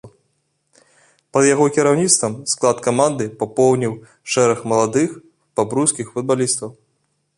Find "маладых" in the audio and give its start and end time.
4.73-5.09